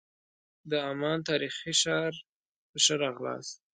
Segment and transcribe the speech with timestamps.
[0.69, 2.13] د عمان تاریخي ښار
[2.69, 3.55] ته ښه راغلاست.